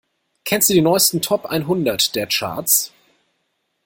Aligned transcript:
Kennst 0.45 0.67
du 0.67 0.73
die 0.73 0.81
neusten 0.81 1.21
Top 1.21 1.45
einhundert 1.45 2.15
der 2.15 2.25
Charts? 2.25 2.91